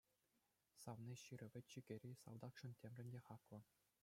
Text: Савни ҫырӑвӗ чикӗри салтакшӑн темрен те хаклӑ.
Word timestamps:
Савни 0.83 1.15
ҫырӑвӗ 1.25 1.61
чикӗри 1.75 2.11
салтакшӑн 2.23 2.71
темрен 2.81 3.09
те 3.19 3.27
хаклӑ. 3.29 3.59